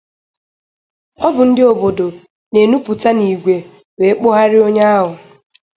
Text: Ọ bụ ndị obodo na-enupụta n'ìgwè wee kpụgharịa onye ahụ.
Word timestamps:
Ọ 1.25 1.27
bụ 1.35 1.41
ndị 1.49 1.61
obodo 1.71 2.05
na-enupụta 2.51 3.09
n'ìgwè 3.17 3.55
wee 3.97 4.13
kpụgharịa 4.17 4.63
onye 4.67 4.83
ahụ. 4.97 5.11